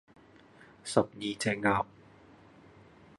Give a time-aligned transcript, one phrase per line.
[0.83, 1.85] 十二隻鴨